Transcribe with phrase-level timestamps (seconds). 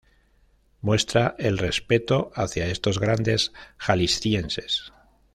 [0.81, 4.91] Muestra el respeto hacia estos grandes Jaliscienses.